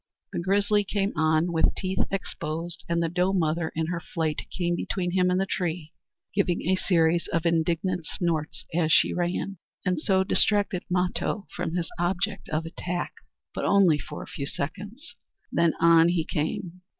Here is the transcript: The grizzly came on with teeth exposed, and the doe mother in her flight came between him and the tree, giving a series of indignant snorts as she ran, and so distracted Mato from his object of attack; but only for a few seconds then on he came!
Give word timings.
The 0.33 0.39
grizzly 0.39 0.83
came 0.83 1.13
on 1.15 1.51
with 1.51 1.75
teeth 1.77 2.03
exposed, 2.09 2.83
and 2.89 3.03
the 3.03 3.07
doe 3.07 3.33
mother 3.33 3.71
in 3.75 3.85
her 3.85 3.99
flight 3.99 4.47
came 4.49 4.75
between 4.75 5.11
him 5.11 5.29
and 5.29 5.39
the 5.39 5.45
tree, 5.45 5.93
giving 6.33 6.63
a 6.63 6.75
series 6.75 7.27
of 7.27 7.45
indignant 7.45 8.07
snorts 8.07 8.65
as 8.73 8.91
she 8.91 9.13
ran, 9.13 9.59
and 9.85 9.99
so 9.99 10.23
distracted 10.23 10.83
Mato 10.89 11.45
from 11.55 11.75
his 11.75 11.91
object 11.99 12.49
of 12.49 12.65
attack; 12.65 13.13
but 13.53 13.63
only 13.63 13.99
for 13.99 14.23
a 14.23 14.27
few 14.27 14.47
seconds 14.47 15.15
then 15.51 15.73
on 15.79 16.09
he 16.09 16.25
came! 16.25 16.81